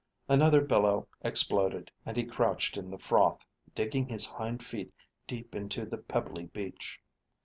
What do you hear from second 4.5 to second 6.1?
feet deep into the